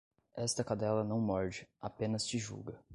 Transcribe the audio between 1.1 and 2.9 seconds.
morde, apenas te julga